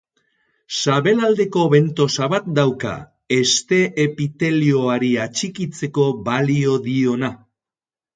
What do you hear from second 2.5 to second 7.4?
dauka, heste-epitelioari atxikitzeko balio diona.